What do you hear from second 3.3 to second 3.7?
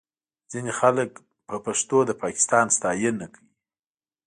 کوي